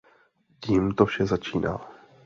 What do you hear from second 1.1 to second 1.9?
začíná.